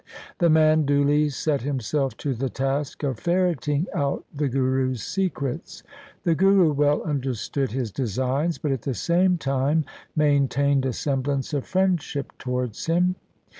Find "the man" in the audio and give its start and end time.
0.39-0.83